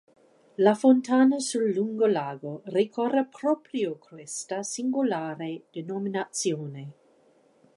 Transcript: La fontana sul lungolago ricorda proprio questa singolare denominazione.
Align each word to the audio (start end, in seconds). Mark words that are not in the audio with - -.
La 0.55 0.71
fontana 0.73 1.37
sul 1.39 1.71
lungolago 1.73 2.63
ricorda 2.65 3.23
proprio 3.23 3.99
questa 3.99 4.63
singolare 4.63 5.65
denominazione. 5.71 6.91